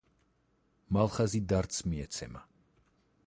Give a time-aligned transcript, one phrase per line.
[0.97, 2.45] მალხაზი დარდს მიეცემა.